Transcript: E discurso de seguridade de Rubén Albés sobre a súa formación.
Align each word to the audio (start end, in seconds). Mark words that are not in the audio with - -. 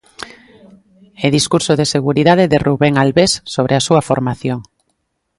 E 1.25 1.27
discurso 1.37 1.71
de 1.79 1.85
seguridade 1.95 2.45
de 2.51 2.59
Rubén 2.67 2.95
Albés 3.03 3.31
sobre 3.53 3.73
a 3.75 3.81
súa 3.87 4.01
formación. 4.09 4.59